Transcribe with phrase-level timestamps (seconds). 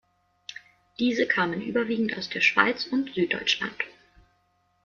[0.97, 3.77] Diese kamen überwiegend aus der Schweiz und Süddeutschland.